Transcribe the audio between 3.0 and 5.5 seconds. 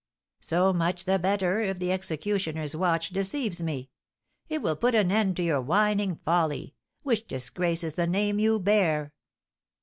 deceives me! It will put an end to